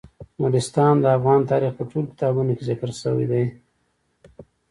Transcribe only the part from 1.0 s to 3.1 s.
افغان تاریخ په ټولو کتابونو کې ذکر